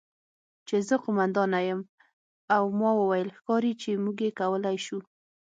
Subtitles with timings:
[0.67, 1.79] چې زه قوماندانه یم
[2.55, 5.01] او ما وویل: 'ښکاري چې موږ یې کولی شو'.